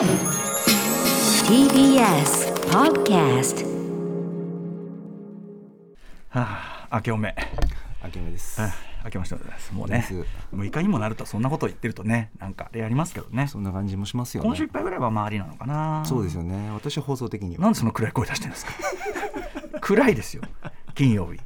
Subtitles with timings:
[0.00, 0.08] TBS
[2.70, 3.66] Podcast
[6.30, 7.36] はあ、明けおめ。
[8.02, 8.72] 明け目ですはあ
[9.04, 9.74] 明けましておめでとうございます。
[9.74, 10.14] もうねです、
[10.54, 13.46] 6日にもなるとそんなこと言ってるとね、なんかあれありますけどね。
[13.46, 16.02] そんな感じもしますよね今週いっぱいぐらいは周りなのかな。
[16.06, 18.72] そうですよね私は放送的にはなんでその暗い声出してるんですか。
[19.82, 20.42] 暗いですよ。
[20.94, 21.38] 金曜日。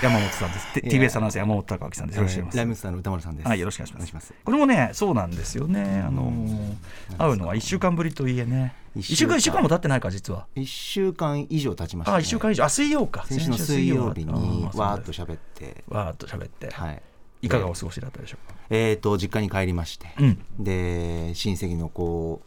[0.00, 0.66] 山本さんです。
[0.78, 2.16] TBS アナウンサー山本隆明さんです。
[2.16, 2.56] よろしくお願いします。
[2.56, 4.34] ライムスターの歌丸さんですはい、よろしくお願いします。
[4.44, 6.02] これもね、そうなんですよね。
[6.06, 6.74] あのー
[7.18, 8.74] 会うのは1週間ぶりといえね。
[8.96, 10.46] 1一週間、1週週間間も経ってないか、実は。
[10.54, 12.64] 一週間以上経ちました、あ、ね、1週間以上。
[12.64, 13.24] あ、水曜か。
[13.26, 14.32] 先週の水曜日に
[14.74, 16.70] わーっと喋ってわーっと喋って。
[16.70, 17.02] はい
[17.44, 18.54] いかがお過ごしだったでしょうか？
[18.70, 22.40] えーと実家に帰りまして、うんで親戚の子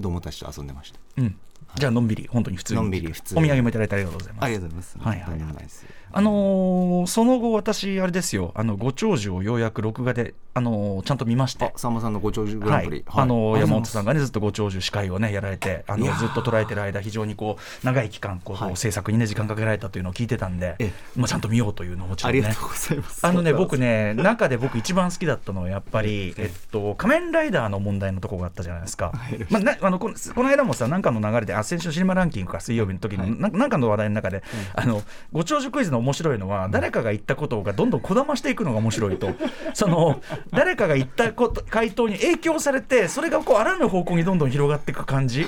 [0.00, 1.36] 供たちと遊んでましたうん。
[1.76, 2.80] じゃあのんびり本当に普通に。
[2.80, 4.44] のんびり普通お土産もいただいてありがとうございます。
[4.44, 4.98] ありがとうございます。
[4.98, 5.68] はいはいはい。
[6.12, 8.52] あのーその後私あれですよ。
[8.56, 11.66] あのご長寿をようやく録画であのーちゃんと見まして。
[11.66, 11.72] あ。
[11.78, 18.76] さんまさんのご長寿グランプリ、はい、あのー山本さんががねずっとご長寿司会をねやられてあのずっと捉えてる間非常にこう長い期間こう、はい。
[18.76, 22.40] 制作にね時間かけられたというのを聞いてたんでえ、まあちゃんと見ようというのをもちろんね。
[22.40, 23.24] ありがとうございます。
[23.24, 29.12] あのね僕ね中で僕一番好きだったのはやっぱり、えっと、仮面ライダーの問題のところがあったじゃないですか、
[29.48, 33.32] まあ、なあのこのこの間もさ何かの流れであ先週シネマランキングか水曜日の時の、はい。
[33.32, 34.42] ななんかの話題の中で、
[34.74, 39.30] あのご長寿クイズの面白いのは誰かが言ったことがどんどんこだましていくのが面白いと。
[39.74, 40.20] その
[40.52, 45.46] 誰かが言ったこと回答に影響されてそれがこうあらぬ方向にどんどん広がっていく感じ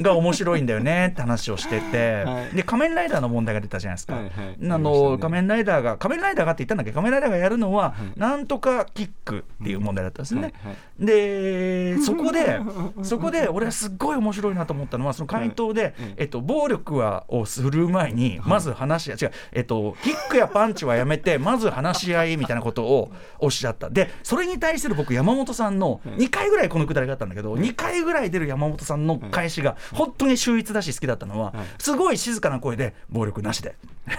[0.00, 2.56] が面白いんだよねって話をしてて、はい。
[2.56, 4.14] で仮面ライダーの問題が出たじゃないですか。
[4.14, 4.32] はいはい。
[4.70, 5.18] あのね。
[5.18, 6.90] 仮面ライダーが仮面ライダーがって言ったんだけ？
[6.90, 10.42] ど仮面ライダーがやるのは、なんとかキックっていう問題だったんですね。
[10.42, 10.76] はいはい。
[11.06, 12.60] でそこで
[13.02, 23.90] そこで俺はすっごい面白いなと思ったのはその回答で、えっと、暴力はをする前にまず話し合い違う、えっと、キックやパンチはやめて まず話し合いみたいなことをおっしゃった。
[23.90, 33.74] でそれに対する僕山本さんの2回ぐらいこのくだりがあったんだけど2回ぐらい出る山本さんの返しが本当に秀逸だし好きだったのはすごい静かな声で暴力なしで。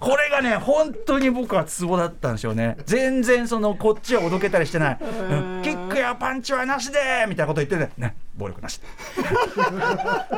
[0.00, 2.76] これがね本当に僕はツボだったんですよね。
[2.86, 5.62] 全然そのこっちはおどけたりしてない、うん。
[5.62, 8.78] キックやパンチはなしでみたいなこと言ってねね暴力なし。
[8.78, 8.86] で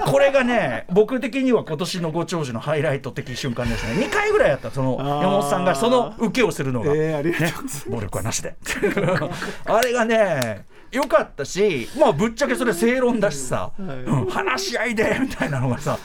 [0.10, 4.06] これがね僕的には今年のご長寿のハイライト的瞬間ですね。
[4.06, 4.70] 2回ぐらいやった。
[4.70, 7.22] その山本さんがその受けをするのが、ね、
[7.88, 8.54] 暴力はなしで。
[9.64, 14.26] あれがねよかったしまあぶっちゃけそれ正論だしさ、うん。
[14.26, 15.98] 話し合いでみたいなのがさ、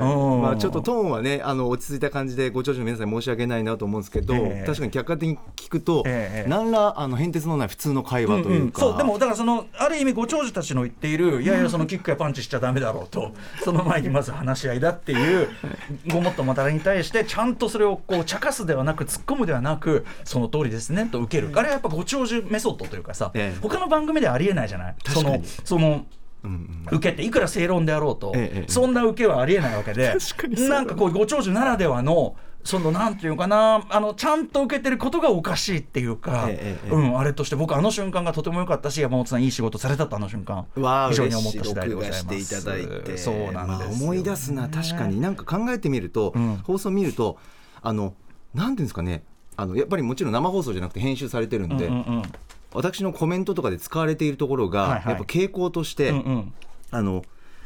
[0.00, 0.04] う
[0.38, 0.42] ん。
[0.42, 4.66] まあ、ちょっとトーンはねあの落ち着いた感じでご長寿の皆さんに申し訳ないなと思うんですけど、ええ。
[4.66, 6.48] 確かに客観的に聞くと、ええ。
[6.48, 8.90] 何らあの変哲のない普通の会話というか、んん。
[8.90, 8.98] そう。
[8.98, 13.32] でもだからそのある意味ご長寿たちの言っているいやいやそのキックやパンチしちゃダメだろうと
[13.64, 15.48] その前にまず話し合いだっていう
[16.10, 21.50] ごもっともたれに対してちゃんとそれをこう茶化すではなく突っ込むではなくその通りですねと受ける。
[21.54, 23.58] あれはやっぱご長寿メソッドというかさ、ええ。
[23.60, 24.94] 他の番組ではありえないじゃない？
[25.06, 26.04] そのその
[26.44, 26.96] うんうん。
[26.98, 28.72] 受けっていくら正論であろうと、ええええ。
[28.72, 30.14] そんな受けはありえないわけで
[30.68, 42.34] なんかこうご長寿ならではのそのなんていうかなあのちゃんと受けてることがおかしいっていうか、ええええうん、あれとして僕あの瞬間がとても良かったし山本さんいい仕事されたとあの瞬間非常に思った次第でご録ざいます。
[42.34, 43.18] 画していただいて。
[43.18, 45.20] そうなんですよ、まあ思い出すな確かに。
[45.20, 46.56] なんか考えてみると、うん。
[46.64, 47.38] 放送見ると
[47.82, 48.14] あの
[48.54, 49.24] なんていうんですかね。
[49.56, 52.22] あのやっぱりもちろん生放送じゃなくて編集されてるんで、うんうんうん
[52.74, 55.08] 私のコメントとかで使われているところが、はいはい。
[55.10, 56.52] やっぱ傾向として、うんうん。
[56.90, 57.24] あの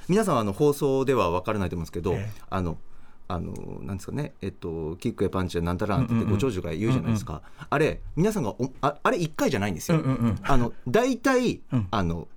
[0.08, 2.30] 皆さんはあの放送では分からないと思うんですけど、ええ。
[2.48, 2.78] あの
[3.30, 3.52] あの
[3.82, 6.32] なんですかね、えっと、キックやパンチやなんたらなんてうんうんうん。
[6.32, 10.38] ご長寿が言うじゃないですか、あれ皆さんがおああれ1回じゃないんですよ、うんうんうん。
[10.42, 11.88] あの大体、うん。
[11.90, 12.28] あの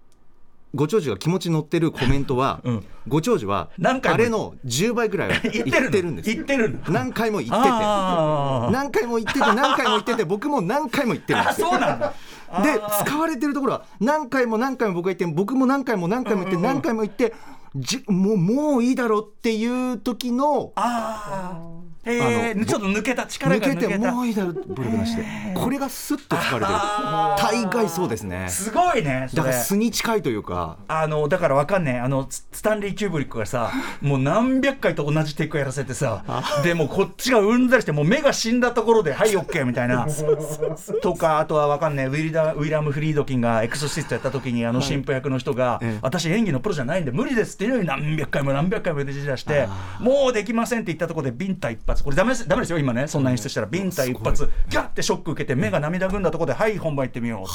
[0.74, 2.86] ご長寿が気持ち乗ってるコメントは、うん。
[3.08, 6.36] ご長寿はあれの10倍ぐらいは 言言ってるんですよ。
[6.36, 6.80] 言ってるの？
[6.90, 7.70] 何回も言ってて。
[7.70, 8.72] あー。
[8.72, 11.70] 何回も言ってて何回も言ってて僕も何回も言ってるんあですよ。
[11.72, 12.14] そうなんだ
[12.64, 17.34] で使われてるところは何回も何回も僕が言って僕も何回も何回も言って何回も言って
[17.76, 24.12] じもうもういいだろうっていう時のああへえあのちょっと抜けた力が抜けた。
[24.12, 26.78] もういいだろう暴力なしでこれがスッと使われてる。
[27.38, 28.48] 大概そうですね。
[28.50, 30.78] すごいねだから素に近いというか。
[30.88, 32.00] あのだからわかんねえ。
[32.00, 33.72] あのススタンリー・キューブリックがさ
[34.02, 36.24] もう何百回と同じテイクやらせてさ
[36.64, 40.08] でもうこっちがうんざりしてもう目が死んだところで「はいオッケーみたいな。
[41.02, 42.06] とかあとはわかんねえ。
[42.08, 46.00] ウィリダウィリアム・フリードキンがエクソシストやった時にあの神父役の人が、ええ。
[46.02, 49.68] 私演技のプロじゃないんで無理ですっていうのに何百回も何百回も出て出して
[50.00, 53.68] もうできませんって言ったところでビンタ一発これダメですダメですよ今ねそんな演出したら。
[53.68, 57.52] ビンタ一発ギャッてショック受けて目が涙ぐんだところではい本番行ってみようって。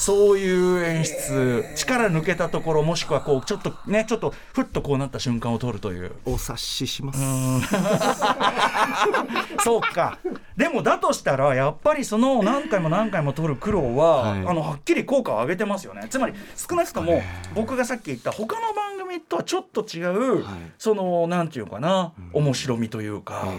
[0.00, 1.64] そういう演出。
[1.76, 6.12] 力抜けたところもしくはこうちょっとねちょっとふっとこうなった瞬間を撮るという。
[6.24, 7.20] お察しします。
[9.64, 10.18] そうか
[10.56, 14.40] でもだとしたらやっぱりその何回も何回も取る苦労は、はい。
[14.46, 16.06] あのはっきり効果を上げてますよね。
[16.08, 17.22] つまり少なくとも
[17.54, 20.54] 僕がさっき言った他の番組とはちょっと違う、はい。
[20.78, 23.52] そのなんていうかな、面白みというか、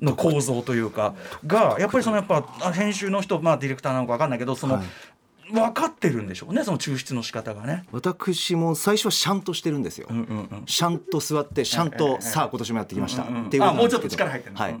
[0.00, 1.14] の構造というか
[1.46, 4.84] がやっぱりそのやっぱあ編集の人まあディレクターなのか分かんないけどその、はい。
[5.50, 7.84] 分かってるんでしょうねその抽出の仕方がね。
[7.90, 10.62] 私も最初はシャンとしてるんですよ、うんうんうん。
[10.66, 14.72] シャンと座ってシャンとさあ今年もやってきました、うんうんっていうことあもうちょっと力入ってるはい。
[14.72, 14.80] うん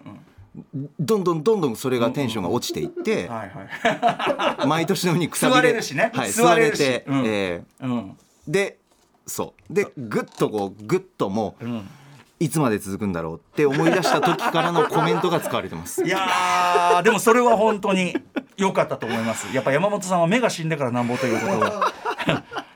[0.98, 3.30] どんどんどんどんそれがテンションが落ちていって、
[4.66, 6.10] 毎年のようにくたびれるしね。
[6.14, 7.24] はい、座れて、うん。
[7.26, 7.62] え
[8.46, 8.78] で
[9.26, 9.72] そう。
[9.72, 11.88] でぐっとこうぐっともううん
[12.40, 18.14] いつまで続くんだろうって思い出した時からのコメントが使われてますいやーでもそれは本当に
[18.56, 21.92] 良かったと思いますやっぱ山本さんは目が死んでからなんぼということが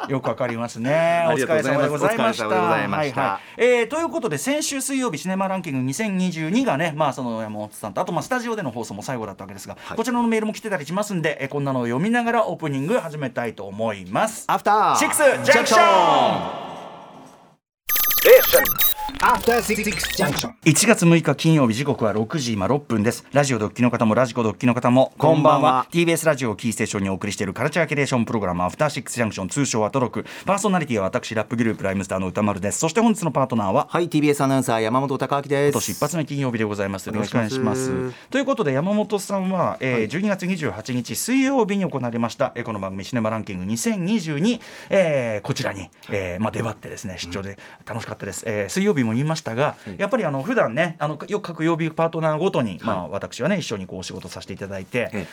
[0.09, 1.25] よくわかりますね。
[1.29, 2.49] お疲れ様でございました。
[2.49, 14.45] お疲れ様でございましたはいはいえーということで先週水曜日シネマランキング2022がね、まあその山本さんとあとまあスタジオでの放送も最後だったわけですが、はいこちらのメールも来てたりしますんで、えーこんなのを読みながらオープニング始めたいと思います。
[14.49, 16.62] アフターシックスジャンクション。
[19.23, 19.85] After Six
[20.17, 20.53] Junction.
[20.65, 23.25] 1月6日金曜日時刻は6時今6分です。
[23.33, 25.87] ラジオドッキの方もラジコドッキの方もこんばんは。
[25.93, 30.27] TBS ラジオをキーステーションにお送りしているカルチャーキュレーションプログラムアフターシックスジャンクション通称アトロク。
[30.45, 32.81] パーソナリティは私ラップグループライムスターの歌丸です。
[32.81, 35.73] そして本日のパートナーははい TBS アナウンサー山本貴明です。
[35.73, 37.07] 今年一発目金曜日でございます。
[37.07, 37.91] よろしくお願いします。
[37.91, 38.29] お願いします。
[38.31, 44.61] ということで山本さんは、えー12月28日水曜日に行われました、えーこの番組シネマランキング2022、
[44.91, 55.27] えーこちらに、えーまあ、出張ってですね出張で楽しかったです、えー水曜日も言いましたが、やっぱりあの普段ねあのよく各曜日パートナーごとに、まあ、私はね一緒にこうお仕事させていただいて、え。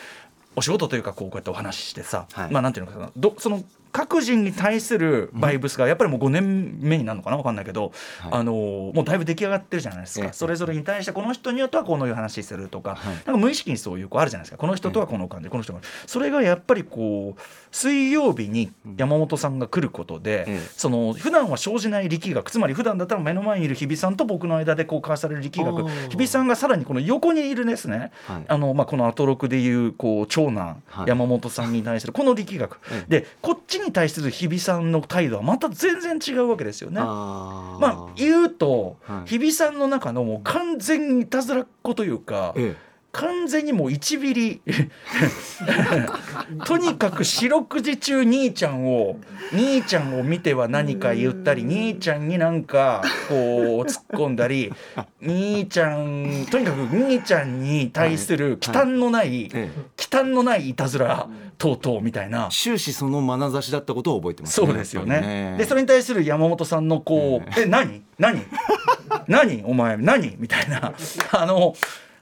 [0.55, 2.51] お仕事というかこうこうやってお話ししてさ、はい。
[2.51, 8.31] まあなんていうのかなどその各人に対するバイブスがやっぱりもう5年目になるのかな分かんないけど、はい。
[8.31, 10.33] あのもうだいぶ出来上がってるじゃないですか、ええ。
[10.33, 13.15] それぞれに対してこの人によってはこのいう話するとか,、はい。
[13.15, 14.57] なんか無意識にそういうこうあるじゃないですか。
[14.57, 17.41] この人とはこの感じ、この人がそれがやっぱりこう
[17.71, 20.59] 水曜日に山本さんが来ることで、ええ。
[20.75, 28.45] その普段は生じない力学つまり普段だったら目の前にいる日比さんと僕の間でこう交わされる力学日比さんがさらにこの横にいるですね、はい。
[28.47, 31.07] あのまあ、このアトロクでいうこう長男、はい。
[31.07, 33.05] 山本さんに対するこの力学、え。
[33.07, 36.99] でこっちに対する日比さんの態度はまた全然違うわけですよね。
[37.01, 37.79] あー。
[37.79, 39.29] まあ言うと、はい。
[39.29, 42.75] 日比さんの中のもう完全にいたずらっ子というか、え
[43.11, 44.61] 完全にもう1ミリ。
[46.65, 49.17] とにかく四六時中兄ちゃんを
[49.51, 53.37] 兄ちゃんを見ては何か言ったり兄ちゃんになんかこう
[53.89, 54.71] 突っ込んだり
[55.21, 59.69] 兄ちゃんとにかく兄ちゃんに対する忌憚のない、ええ。
[59.97, 61.27] 忌憚のないいたずら
[61.57, 62.49] 等々みたいな。
[62.51, 62.53] え。
[62.53, 65.55] 終始その眼差しだったことを覚えてますそうですよやっぱりね。
[65.57, 68.03] でそれに対する山本さんのこう「え何？
[68.19, 68.41] 何？
[69.27, 69.63] 何？
[69.65, 70.93] お前何?」みたいな。
[71.31, 71.73] あの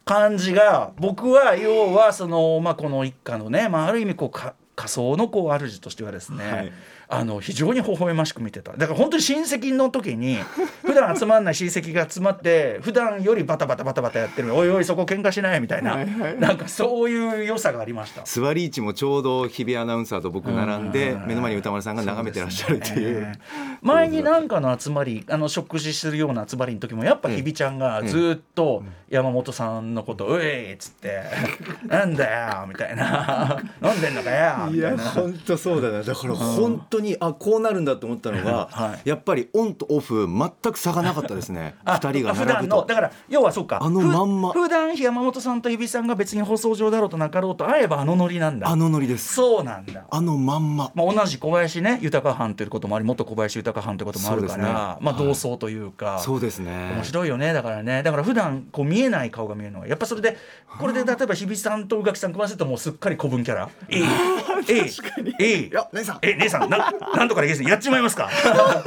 [0.08, 6.72] 感じが僕は要はその、まあ、この一家のね、まあ、ある意味こうか仮想のこう主としてはですね、はい。
[7.10, 10.38] あの非常に微笑ましく見てただから本当に親戚の時に
[10.86, 15.96] 普段集まんない親戚が集まって普段よりバタバタバタバタやってるおいおいそこ喧嘩しないみたいな、
[16.40, 18.24] なんかそういう良さがありました。
[18.26, 23.40] 座り位置もちょうど日比アナウンサーと僕並んでうん目の前に歌丸さんが眺めてらっしゃるっていうね
[23.82, 31.24] 前に何かの集まりあの食事するような集まりの時もやっぱ日比ちゃんがずっと山本さんのこと「うえい!」っつって
[31.88, 32.30] 「なんだ
[32.62, 35.04] よ!」みたいな「飲んでんのかよ!」みたいな。
[35.04, 39.10] 本当そうだなだから本当にあこうなるんだと思ったのが、 はい。
[39.10, 41.76] やっぱりオンとオフ全く差がなかったですね。
[41.86, 42.70] あ二人が普並ぶと。
[42.70, 44.52] 段のだから要はそうかあのまんま。
[44.52, 48.68] ふ普段山本さんと日比さんが別に放送上だろうとなかろうと会えばあのノリなんだ。
[48.68, 49.36] あのノリです。
[49.36, 50.04] そうなんだ。
[50.10, 50.92] あのまんま。
[50.94, 54.64] まあ、同じ小林ね豊藩ということもあり元小林豊藩ということもあるから、ね。
[54.64, 55.16] まあ、はい。
[55.18, 56.92] 同窓というか、そうですね。
[56.96, 58.04] 面白いよねだからね。
[58.04, 60.38] だから普段こう見えない顔が見えるのはやっぱそれで
[60.80, 64.04] これで例えば日比さんと宇垣さん組ませるともうすっかり古文キャラ「えい
[64.68, 64.92] えい
[65.40, 66.20] えいいや姉さん。
[66.22, 67.70] え姉さんななんとかでいいですね。
[67.70, 68.30] やっちまいますか？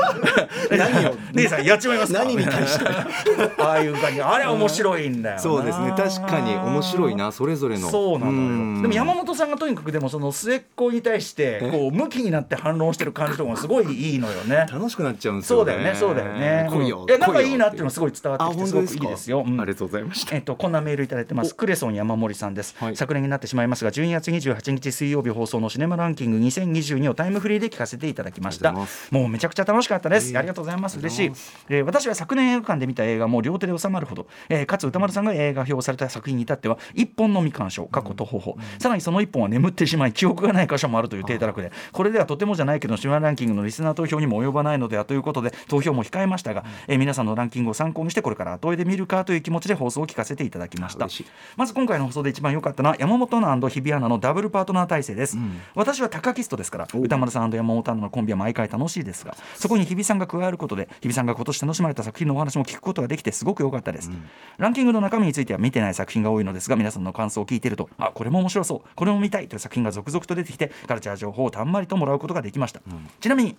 [0.71, 1.15] 何を？
[1.35, 2.19] 姉さんやっちまいますか？
[2.21, 2.85] 何に対して？
[3.62, 4.23] ああいう感じ。
[4.23, 5.41] あれ面白いんだよな。
[5.43, 5.95] そうですね。
[5.97, 7.89] 確かに面白いなそれぞれの。
[7.89, 8.77] そうなのん。
[8.77, 14.67] よでも山本さんがとにかくでもその末っ子に対してこう向きになって反論してる感じとかもすごいいいのよね。
[14.71, 16.69] 楽しくなっちゃうんですよそうだよねそうだよね。
[16.71, 17.07] 来いよ。
[17.09, 19.61] いや仲いいなっていうのはすごい伝わあってきてすごくいいですよ、うん。
[19.61, 20.35] ありがとうございました。
[20.35, 21.55] えっと、こんなメールいただいてます。
[21.55, 22.97] クレソン山森さんです、はい。
[22.97, 28.73] 昨年になってしまいますが12月28日水曜日放送のシネマランキング2022をタイムフリーで聞かせていただきました。
[28.73, 30.99] もうめちゃくちゃ楽しかったです、ありがとうございます。
[30.99, 31.33] 嬉しい、
[31.69, 51.09] えー私は昨年映画館で見た映画も両手で収まるほど、えーかつ歌丸さんが映画表された作品に至っては一本のみ鑑賞過去と方法、さらにその一本は眠ってしまい記憶がない箇所もあるという低たらくでこれではとてもじゃないけどシネマランキングのリスナー投票にも及ばないのではということで投票も控えましたが、えー皆さんのランキングを参考にしてこれから後追いで見るかという気持ちで放送を聞かせていただきました。
[51.57, 55.37] まず今回の放送で一番良かったのは山本アナ日比アナのダブルパートナー体制です、
[55.75, 64.11] 私はタカキストですから歌丸さん山本アナのコンビは毎回楽しいですがそこに日比さんが加わることで日比さんが今年楽しまれた作品のお話も聞くことができてすごく良かったです、
[64.59, 72.80] ランキングの中身については見てない作品が多いのですが皆さんの感想を聞いているとあこれも面白そうこれも見たいという作品が続々と出てきてカルチャー情報をたんまりともらうことができました、
[73.21, 73.57] ちなみに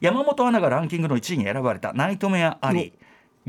[0.00, 2.80] 山本アナがランキングの1位に選ばれた「ナイトメア・アリ。
[2.80, 2.92] ー」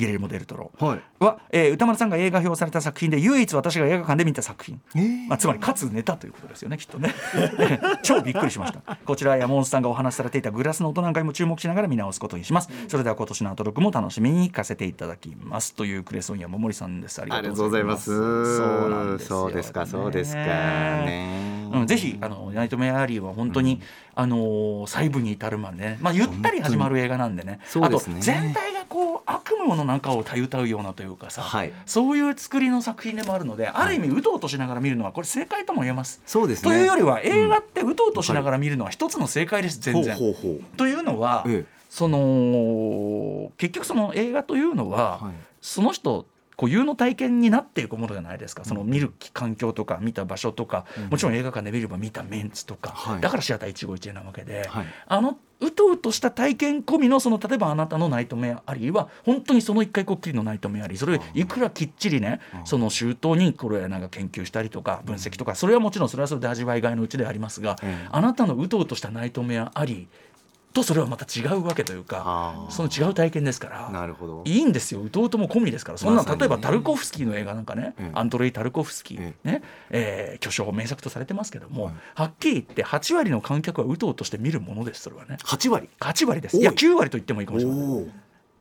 [0.01, 0.71] ギレルモ・デルトロ。
[0.79, 1.01] はい。
[1.23, 4.81] は、えー歌丸さんが映画表された作品で唯一私が映画館で見た作品、
[5.27, 7.13] まあ、つまりかつネタということですよねきっとね。
[8.01, 8.97] 超びっくりしました。
[9.05, 12.69] こちら山本さんがお話しされていたグラスの音なんかにも注目しながら見直すことにします。
[12.87, 15.75] それでは今年のアトロクも楽しみに聞かせていただきます。
[15.75, 17.21] というクレソン山森さんです。
[17.21, 18.57] ありがとうございます。
[18.57, 19.41] そうなんですよ。
[19.41, 23.81] そうですかそうですかねうん、ぜひあのナイトメアリーは本当に、
[24.15, 27.59] あのー細部に至るまでね、まあ、ゆったり始まる映画なんでね。
[27.65, 28.15] そうですね。
[28.15, 31.71] あと全体がこう悪夢の中をたゆたうようなというかさ、はい。
[31.85, 36.21] そういう作りの作品でもあるのである意味うとうとしながら見るのはこれ正解とも言えます。
[36.25, 36.71] そうですね。
[36.71, 40.15] というよりは映画ってうとうとしながら見るのは一つの正解です全然。
[40.15, 40.77] ほうほうほう。
[40.77, 41.81] というのは、ええ。
[41.89, 45.33] その結局その映画というのは、はい。
[45.61, 46.25] その人
[46.61, 48.65] 固有の体験になっていくものじゃないですか。
[48.65, 53.21] その見る環境とか見た場所とか、もちろん映画館で見れば見たメンツとか、はい。
[53.21, 54.85] だからシアター一期一会なわけで、はい。
[55.07, 65.55] あのうとうとした体験込みのその例えばあなたのナイトメアリーは本当にその一回こっきりのナイトメアリーそれをいくらきっちりねその周到にこれなんか研究したりとか分析とか。
[65.55, 68.07] それはもちろんそれはそれで味わいがいのうちでありますが、ええ。
[68.11, 70.30] あなたのうとうとしたナイトメアアリー
[70.73, 74.41] とそれはまた違うわけというかその違う体験ですからなるほど。
[74.45, 85.37] いいんですよ、うとうとも込みですから、そんなま例えばタルコフスキーの映画なんかね、ええアンドレイ・タルコフスキー、えねえー巨匠、名作とされてますけども、はいはっきり言って、8割の観客はうとうとして見るものです、それはね。
[85.43, 86.57] 8割？8割です。
[86.57, 86.65] 多いい。
[86.65, 87.89] や、9割と言ってもいいかもしれません。
[87.91, 88.07] おお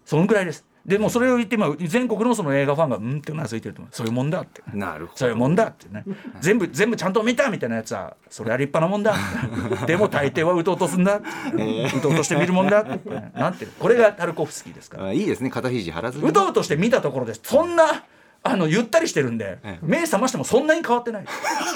[0.04, 0.64] そのぐらいです。
[0.86, 3.94] でもそれを言って、まあ、全国のその映画ファンが、うんってうなずいてると思う。
[3.94, 4.62] そういうもんだって。
[4.72, 6.04] なるほどそういうもんだってね。
[6.40, 9.14] 全部、全部ちゃんと見たみたいなやつは、それは立派なもんだ。
[9.86, 11.16] でも大抵はうとうとすんだ。
[11.16, 13.38] うとうとして見るもんだって。
[13.38, 15.04] なんてこれがタルコフスキーですから。
[15.06, 18.04] あいいですね肩肘張らずにうとうとして見たところですそんな
[18.42, 21.26] あのゆったりしてるんで、ええ目覚ましてもそんなに変わってない、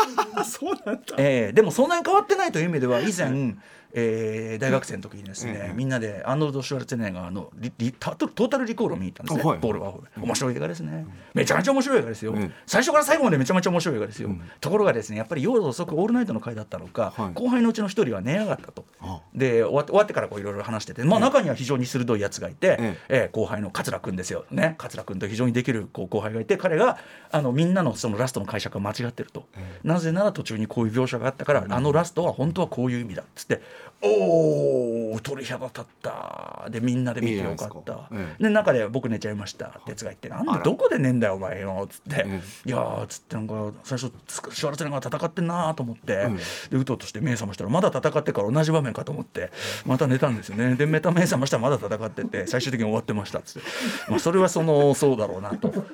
[0.48, 3.56] そうなんだええでもそんなに変わってないという意味では以前、
[3.94, 17.32] えー大学生の時にですね、ええみんなでアーノルド・シュワルツェネッガーのリリトトータルリコールを見に行ったんですね、ボールワーホル面白い映画ですね、めちゃめちゃ面白い映画ですよ、ええ最初から最後までめちゃめちゃ面白い映画ですよ、ところがですねやっぱり夜遅くオールナイトの回だったのか、はい。
[17.34, 18.84] 後輩のうちの一人は寝やがったと。
[19.00, 19.20] あ。
[19.34, 23.30] で終わって終わってからこういろいろ話してて、まあ、中には非常に鋭いやつがいて、ええ。
[23.32, 24.44] ー後輩の桂君ですよ。
[24.50, 24.74] ね。
[24.78, 26.98] 桂君と非常にできるこう後輩がいて彼が
[27.30, 29.46] あのみんなのそのラストの解釈が間違ってると、
[29.82, 33.60] なぜなら途中にこういう描写があったから、あのラストは本当はこういう意味だっつって
[34.02, 38.08] 「おお鳥肌立った」でみんなで見てよかった。
[38.38, 42.24] で中で「僕寝ちゃいました」ってやつが言って「なんでどこで寝んだよお前よ」っつって。
[42.26, 44.12] え「いやー」っつってなんか最初
[44.52, 49.50] シュワルツェネッガー戦ってんなーと思って、んでうとうとして目覚ましたらまだ戦ってから同じ場面かと思って
[49.86, 50.74] また寝たんですよね。
[50.74, 53.68] で目た目覚ましたらまだ戦ってて 最終的に終わってましたっつって、
[54.08, 55.72] まあ、それはそのそうだろうなと。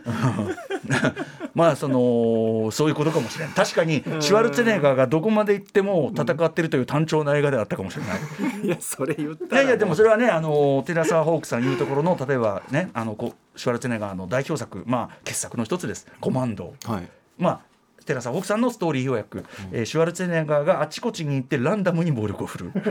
[1.54, 8.20] まあそのそういうことかもしれない確かにシュワルツェネッガーがどこまで行っても戦ってるという単調な映画であったかもしれない。
[8.66, 17.08] いやそれ言っいたらやいやでもそれはねあのテラサー・ホークさんいうところの例えばねあのこうシュワルツェネッガーの代表作まあ傑作の一つです「コマンド」はい。
[17.38, 17.60] まあ
[18.06, 22.72] テラサー・ホークさんのストーリー要約、えーシュワルツェネッガーがあちこちに行ってランダムに暴力を振るう。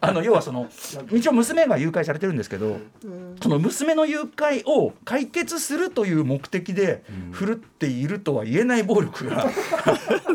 [0.00, 0.68] あの要はその
[1.12, 2.78] 一応娘が誘拐されてるんですけど
[3.42, 9.46] その娘の誘拐を解決するという目的で振るっているとは言えない暴力が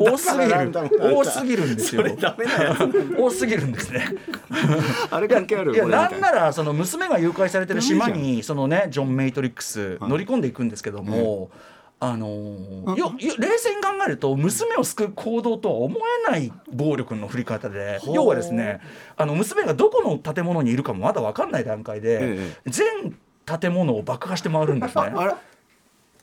[0.04, 0.72] 多すぎる。
[1.16, 2.04] 多すぎるんですよ。
[3.18, 4.06] 多すぎるんですね。
[5.10, 11.52] あれ関係あるいやなんならその娘が誘拐されてる島にそのねジョン・メイトリックス乗り込んでいくんですけども、
[12.00, 18.82] あのーよよ冷静に考えると娘を救う行動とは思えない暴力の振り方で要はですね
[19.18, 23.16] あの娘がどこの建物にいるかもまだ分かんない段階で、え全
[23.60, 25.14] 建物を爆破して回るんですね。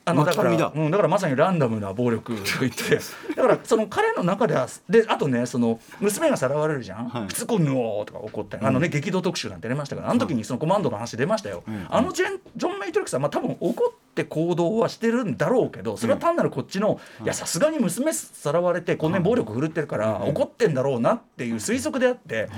[0.09, 0.71] あのだからだ。
[0.75, 2.99] うん、だからまさにランダムな暴力と言って。
[3.35, 7.45] だからその彼の中ではであとねその娘がさらわれるじゃん、はい。
[7.45, 22.49] こうぬおーとか怒ってあのね、激動特集なんて出ましたからあの時にそのコマンドの話出ましたよ、あのジェンジョン・メイトリックスはまあ多分怒って行動はしてるんだろうけどそれは単なるこっちの、いやさすがに娘さらわれてこんなに暴力振るってるから、怒ってんだろうなっていう推測であって、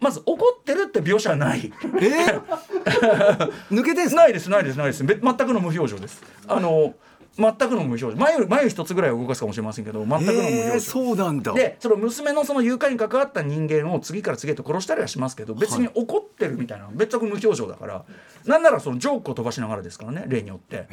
[0.00, 1.72] まず怒ってるって描写はない。
[1.82, 1.88] え？
[1.88, 5.04] ー抜けてないですないですないです。
[5.04, 6.22] べ全くの無表情です。
[6.46, 6.94] あの
[7.38, 8.12] 全くの無表情。
[8.16, 11.52] 眉眉一つぐらいは動かすかもしれませんけど全くの無表情、えーそうなんだ。
[11.52, 18.04] でその娘のその誘拐に関わった人間を次から次へと殺したりはしますけど別に怒ってるみたいな別く無表情だから
[18.44, 20.88] なんならそのジョークを飛ばしながらですからね例によって、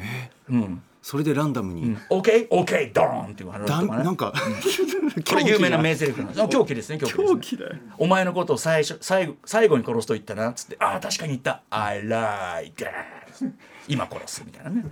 [0.48, 3.32] うんそれでランダムに、OK OK ドーン！
[3.32, 4.10] っていう話だな。
[4.10, 4.32] んか
[5.28, 6.42] これ有名な名台詞なんです。
[6.42, 7.26] あ狂気ですね狂気ですね。
[7.28, 7.72] 狂気だよ。
[7.98, 10.48] お前のことを最初最後最後に殺すと言ったな。
[10.48, 11.60] っつってああ確かに言った。
[11.68, 13.13] I like that
[13.88, 14.84] 今殺すみたいなね。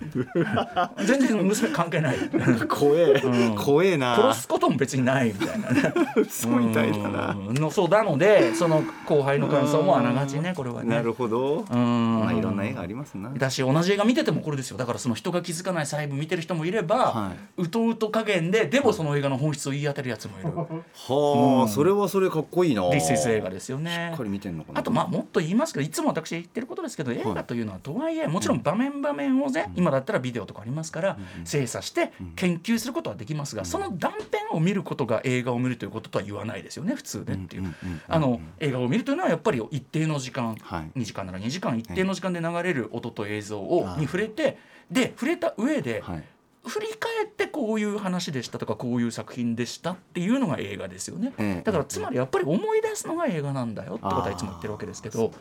[1.07, 2.17] 全然娘関係ない。
[2.69, 3.23] 怖え、
[3.57, 4.17] 怖えな。
[4.17, 5.95] 殺すことも別にないみたいなね。
[6.29, 7.31] そうみたいだな。
[7.31, 7.55] うん。
[7.55, 10.91] のそうなのでその後輩の感想もあながちねこれはね。
[10.91, 11.65] なるほど。
[11.71, 12.21] うん。
[12.21, 13.31] まあいろんな映画ありますな。
[13.31, 14.77] だし同じ映画見ててもこれですよ。
[14.77, 20.51] だからその人が気づかない細部見てる人もいれば、はうとうと加減ででもその映画の本質を言い当てるやつもいる。
[20.55, 22.83] はあ、それはそれかっこいいな。
[22.89, 24.11] This is 映画ですよね。
[24.13, 24.81] しっかり見てんのかな。
[24.81, 37.75] あとまあもっと言いますけどいつも私言ってることですけど映画というのはとはいえもちろん場面場面をね今だったらビデオとかありますから精査して研究することはできますがその断片を見ることが映画を見るということとは言わないですよね普通でっていう。
[38.09, 41.01] あの映画を見るというのはやっぱり一定の時間はい。
[41.01, 44.59] 2時間なら2時間一定の時間で流れる音と映像をに触れて
[44.91, 46.25] で触れた上ではい。
[46.65, 51.63] 振り返ってこういう話でしたとかこういう作品でしたっていうのが映画ですよね、ええ。
[51.63, 55.33] だからつまりやっぱり思い出すのが映画なんだよってことはいつも言ってるわけですけど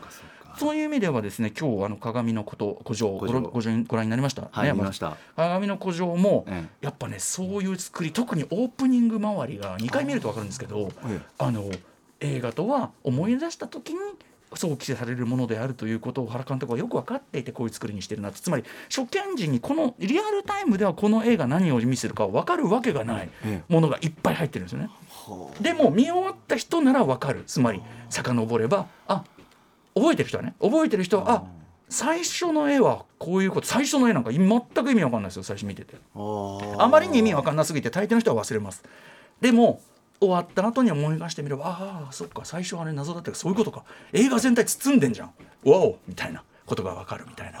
[0.58, 3.40] そういう意味ではですね今日あの鏡のこと古城ご古城。
[3.40, 5.16] ろご覧ご覧になりました、はいね見ました。
[5.36, 11.20] 鏡の古城も、えやっぱねそういう作り特にオープニング周りが2回見ると分かるんですけどええ。
[11.38, 11.70] あの
[12.20, 13.98] 映画とは思い出した時に
[14.56, 24.90] 想起されるものであるということを原監督はよく分かっていてこういう作りにしてるなとつまり初見時にこのリアルタイムではこの映画何を意味するか分かるわけがないえものがいっぱい入ってるんですよね。
[25.60, 27.44] でも見終わった人なら分かる。
[27.46, 27.80] つまり
[28.10, 29.24] 遡ればあ
[29.94, 31.44] 覚えてる人はね覚えてる人はあ
[31.88, 35.96] 最初の絵はこういうこと最初の絵なんか全く意味わかんないですよ最初見てて。
[36.14, 38.82] ああまりに意味わかんなすぎて大抵の人は忘れます。
[39.40, 39.80] でも
[40.18, 43.84] 終わった後に思い返してみればああそっか最初あれ謎だったけどそういうことか。
[44.12, 45.28] 映画全体包んでんじゃん。
[45.68, 47.58] わおみたいなことがわかるみたいな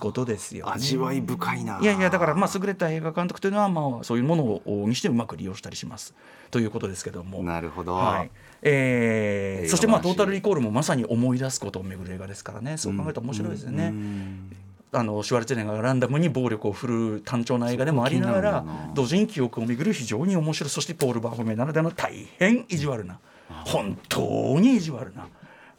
[0.00, 1.78] ことですよ、ね、味わい深いな。
[1.80, 6.14] いやいやだからまあ優れた映画監督というのはまあそういうものをにしてうまく利用したりします
[6.50, 7.42] ということですけども。
[7.44, 8.30] なるほど、はい。
[8.62, 10.02] えーそしてまあ話。
[10.02, 12.76] トータルリコールもまさに思い出すことを巡る映画ですからね。
[12.76, 13.94] そう考えると面白いですよね。
[14.92, 20.70] あのシュワルツェネがランダムに暴力を振るう単調な映画でもありながら同時に記憶を巡る非常に面白い。
[20.70, 25.28] そしてポール・バーホメならではの大変意地悪な本当に意地悪な。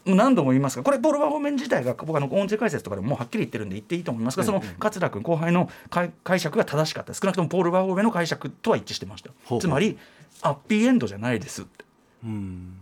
[0.05, 7.13] 何度も言いますがこれポール・バーホメン自体が僕あの音声解説とかでももうはっきり言ってるんで言っていいと思いますがその桂君後輩の解解釈が正しかった。
[7.13, 9.97] 少なくともポール・バーホメンの解釈とは一致してましたつまり
[10.41, 11.85] ハッピーエンドじゃないですって。
[12.23, 12.77] うん。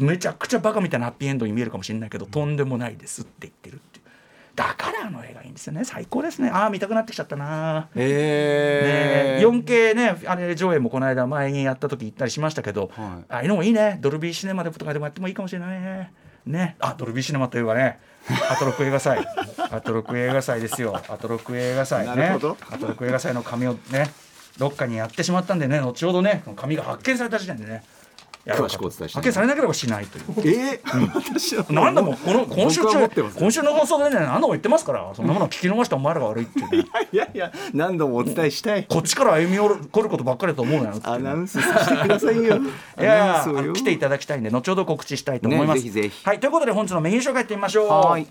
[0.00, 4.04] めちゃくちゃバカみたいなハッピーエンドに見えるかもしれないけどとんでもないですって言ってるっていう。
[4.56, 5.84] だからあの映画いいんですよね。
[5.84, 6.48] 最高ですね。
[6.50, 9.38] ああ見たくなってきちゃったなえ。
[9.40, 13.24] ね、4K ねあれ上映もこの間前にやった時行ったりしましたけど、はい。
[13.28, 13.98] ああいうのもいいね。
[14.00, 16.12] ドルビーシネマでとかでもやってもいいかもしれないね
[16.46, 16.76] ね。
[16.80, 17.98] あドルビーシネマといえばね。
[18.50, 19.26] アトロック映画祭
[19.70, 20.96] アトロック映画祭ですよ。
[20.96, 22.26] アトロック映画祭ね。
[22.28, 24.10] アトロック映画祭の紙をね
[24.58, 27.82] どっかにやってしまったんでね後ほどね紙が発見された時点でね
[28.46, 30.24] 詳しくお伝えして発見されなければしないという。
[30.74, 31.14] えー？
[31.14, 38.84] 私はなんだもんこの今週中今週の放送でね何度も言ってますからそんなもの聞き逃したお前らが悪いっていうねいやいや何度もお伝えしたい。
[38.84, 42.56] こっちから歩み寄る来ることばっかりだと思うなよっていうねアナウンスさせてくださいよ。
[43.00, 46.24] いや来ていただきたいんで後ほど告知したいと思います、ねぜひぜひ。
[46.26, 47.88] はいということで本日のメニュー紹介いってみましょう。
[47.88, 48.26] はい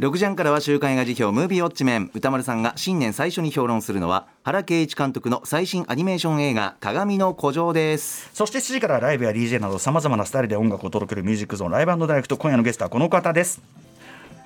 [0.00, 8.30] 6時半からは週刊映画時評ムービーウォッチメン宇多丸さんが新年最初に評論するのは原恵一監督の最新アニメーション映画かがみの孤城です。
[8.32, 13.87] そして7時からライブや DJ などさまざまなスタイルで音楽を届けるミュージックゾーンライブダイレクト今夜のゲストはこの方です。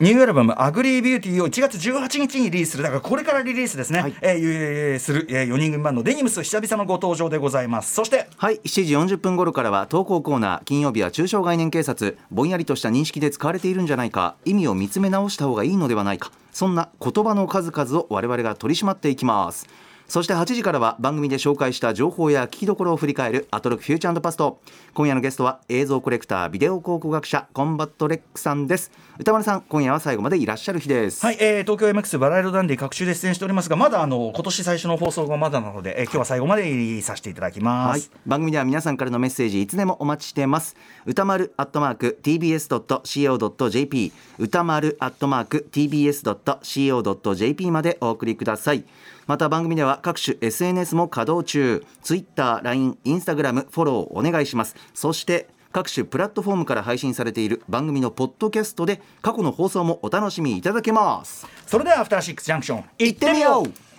[0.01, 2.83] ニューアルバム「Ugly Beauty」を1月18日にリリースする。
[2.83, 4.15] だからこれからリリースですね、はい。
[4.21, 7.95] えーえーする、え4人組バンドデニムス久々のご登場でございます。
[7.95, 19.67] そしてはい7時40分頃からは投稿コーナー金曜日は抽象概念警察ぼんやりとした認識で使われているんじゃないか意味を見つめ直した方がいいのではないかそんな言葉の数々を我々が取り締まっていきます
[20.09, 24.61] そして8時からは番組で紹介した情報や聞きどころを振り返るアトロクフューチャーパスト。
[24.95, 28.91] 今夜のゲストは映像コレクタービデオ考古学者コンバット REC さんです。
[29.19, 31.25] 宇多丸さん今夜は最後までいらっしゃる日です。
[31.25, 40.77] はい、えー、東京 MX バラいろダンディ隔週で出演しておりますがまだあの今年最初の放送がまだなので、えー今日は最後までさせていただきまはいす、、番組では皆さんからのメッセージいつでもお待ちしてます。
[41.07, 48.85] 宇多丸アットマーク tbs.co.jp 宇多丸アットマーク tbs.co.jp までお送りください
[49.27, 51.85] また番組では各種 SNS も稼働中。
[52.03, 54.77] Twitter、LINE、Instagram フォローお願いします。
[54.95, 61.47] そして各種プラットフォームから配信されている番組のポッドキャストで過去の放送もお楽しみいただけます。
[61.67, 63.93] それではアフターシックスジャンクション行ってみよう。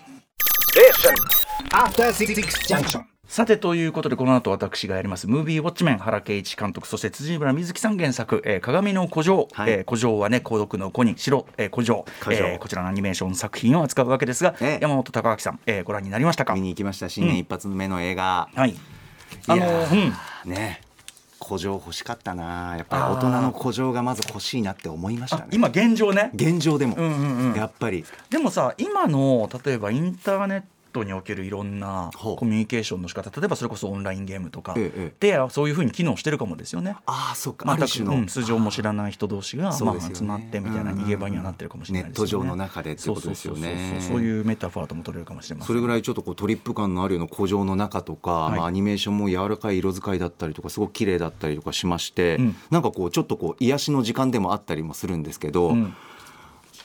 [1.72, 2.36] After Six
[2.68, 3.13] Junction.
[3.34, 9.72] さてということでこの後私がやりますムービーウォッチメン原敬一監督そして辻村瑞希さん原作、えー鏡の古城、はい。
[9.72, 12.48] えー古城はね孤独の子に城、えー古城古城。
[12.48, 14.80] えーこちらのアニメーション作品を扱うわけですが、ええ。
[14.84, 16.54] 山本隆明さん、えーご覧になりましたか？
[16.54, 18.76] 見に行きました新年一発目の映画、はい。
[19.48, 20.82] あのいやーーね
[21.44, 22.76] 古城欲しかったな。
[22.78, 25.44] やっぱり大人の古城がまず欲しいなって思いましたね。
[25.46, 26.30] あ今現状ね。
[26.36, 27.56] 現状でも、んうんうん。
[27.56, 28.06] やっぱり。
[28.30, 30.64] でもさ今の例えばインターネッ
[30.94, 36.96] トにおけるいろんなコミュニケーションの仕方例えばそれこそオンラインゲームとかええでそういうふうに機能してるかもですよね。
[37.06, 42.32] ああそうか、またある種の、うん、素性も知らない人同士が、まあ、集まってみたいな逃げ場にはなってるかもしれないですよね。
[42.32, 44.00] ネット上の中でってことですよね。
[44.00, 45.68] そういうメタファーとも取れるかもしれません。
[45.68, 48.58] それぐらいちょっとこうトリップ感のあるような古城の中とか、はい。
[48.58, 52.56] まあ、アニメーションも柔らかい色使いだったりとかすごく綺麗だったりとかしまして、うん。
[52.70, 55.94] なんかこうちょっとこう癒しの時間でもあったりもするんですけど、うん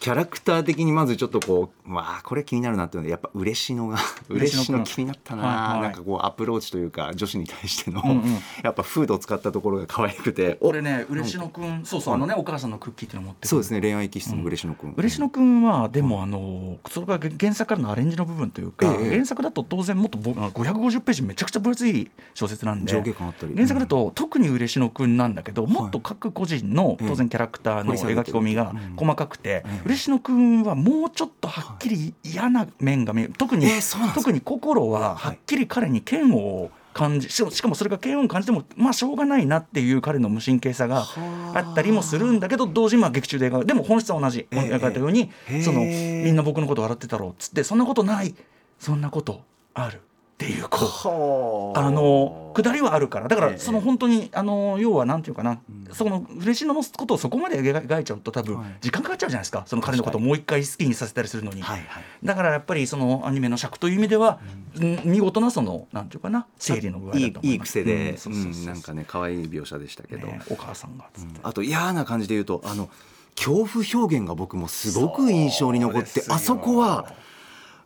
[0.00, 5.82] キャラクター的にまずちょっとこうまあこれ気になるなっていうのはやっぱ嬉野が嬉 嬉野気になったな、はいはい。
[5.82, 8.38] なんかこうアプローチというか女子に対しての、うんうん。
[8.62, 10.56] やっぱフードを使ったところが可愛くて。
[10.60, 23.54] お俺ね嬉野くん、そうそうあのねお母さんのクッキーっていうの持ってそうですね恋愛気質の嬉野くん、嬉野くんはでもあのそれが原作からのアレンジの部分というか、ええ原作だと当然もっとぼ550ページめちゃくちゃ分厚い小説なんで上下感あったり。
[23.54, 33.32] 原作だと特に嬉野くんなんだけどもっと各個人の当然キャラクターの描き込みが細かくて嬉野くんはもうちょっとはっきり嫌な面が見える。
[33.38, 41.06] 特にえー特に心ははっきり彼に嫌悪を感じしかもそれが嫌悪を感じてもまあしょうがないなっていう彼の無神経さが
[41.54, 41.60] あ。
[41.72, 44.46] ったりもするんだけど同時にまあ劇中で描くでも本質は同じ。
[44.50, 44.58] ええ。
[44.74, 45.62] 描かれたようにええ。
[45.62, 48.34] そのみんな僕のこと笑ってたろうっつってそんなことない。
[48.78, 49.42] そんなこと
[49.74, 50.02] ある
[50.38, 51.90] っていうこうはあ。
[51.90, 53.26] の下りはあるから。
[53.26, 53.52] だかええ。
[53.54, 55.60] らその本当にあの要はなんていうかな、
[55.92, 58.76] その嬉野のことをそこまで描いちゃうと多分はい。
[58.80, 59.64] 時間かかっちゃうじゃないですか。
[59.66, 62.02] その彼のことをもう一回好きにさせたりするのに、はいはい。
[62.22, 64.38] だからやっぱりそのアニメの尺という意味では、
[64.76, 65.00] うん。
[65.04, 67.46] 見事なそのなんていうかな整理の具合だとい思います。
[67.48, 72.88] いいい癖で、うんなんかね可愛い描写でしたけど、ねお母さんがつって、あと嫌な感じで言うとあの
[73.34, 77.12] 恐怖表現が僕もすごく印象に残ってあそこは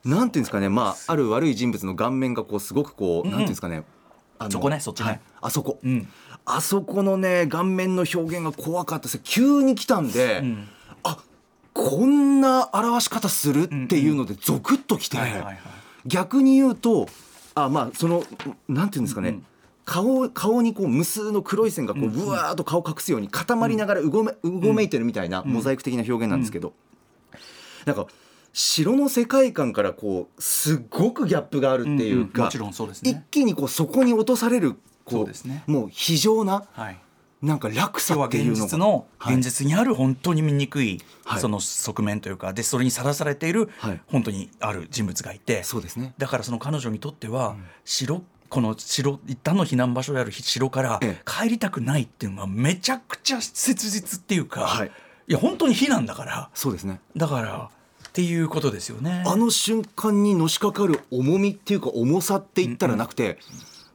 [0.04, 3.84] なんていうんですかねまあある悪い人物の顔面がこうすごくこう、なんていうんですかね
[4.38, 5.06] あのそこねそっちね。
[5.06, 6.08] はいあそこ、うん。
[6.44, 10.68] あそこのね顔面の表現が怖かったです急に来たんで、うん。
[11.04, 11.18] あ
[11.72, 15.18] こんな表し方するっていうのでゾクッときて、
[16.06, 17.08] 逆に言うと
[17.54, 18.24] あまあその
[18.68, 19.46] なんていうんですかね、うんうん。
[19.84, 26.72] 顔顔にこう無数の黒い線がこううわーっと顔隠すように固まりながらうごめ,、うごめいてるみたいなモザイク的な表現なんですけど、
[27.86, 28.06] なんか
[28.52, 32.70] 城の世界観からこうすっごくギャップがあるっていうか、うんう
[33.02, 35.64] 一気にこうそこに落とされるこそうですね。
[35.66, 36.98] もう非常なはい。
[37.40, 38.60] なんか落差っていうのが。
[38.62, 39.34] 実のはい。
[39.34, 41.40] 現実にある本当に醜いはい。
[41.40, 44.00] その側面というかでそれにさらされているはい。
[44.06, 45.64] 本当にある人物がいて。
[45.64, 46.14] そうですね。
[46.18, 51.22] だからその彼女にとっては城この城一旦の避難場所である城からええ。
[51.24, 54.90] 帰りたくないっていうのはめちゃくちゃ切実っていうか、はい。
[55.28, 56.50] いや本当に避難だから。
[56.52, 57.00] そうですね。
[57.16, 57.70] だから
[58.12, 59.24] っていうことですよね。
[59.26, 63.38] あの瞬間にのしかかる重みっていうか重さって言ったらなくて、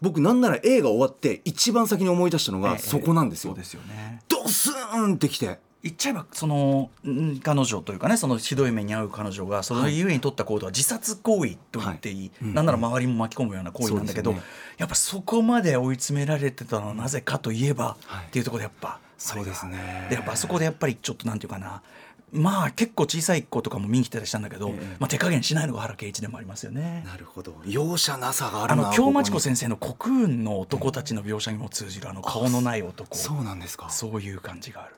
[0.01, 3.51] 僕なんなら映画終わって一番先に思い出したのええがそこなんですよ。
[3.51, 4.23] そうですよね。
[4.27, 5.60] ドスーンってきて。
[5.84, 12.32] 言っちゃえばそのん彼女というかねそのひどい目に遭う彼女がそのゆえに取った行動は自殺行為と言っていい、はい。
[12.41, 12.53] うん。
[12.56, 20.08] なんなら周りも巻き込むような行為なんだけど、そうですよやっぱそこまで追い詰められてたのはなぜかといえば、はいっていうところでやっぱそうですね。
[20.10, 21.84] でやっぱあそこでやっぱりちょっとなんていうかな
[22.32, 27.04] まあ結構小さい子とかも見に来たりしたんだけど、ええまあ、手加減しないのが原敬一でもありますよね。
[27.06, 34.96] なるほど容赦なさがあるなあの京町子先生のコクーンの男たちの描写にも通じるあの顔のない男そうなんですかそういう感じがある。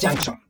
[0.00, 0.45] Junction.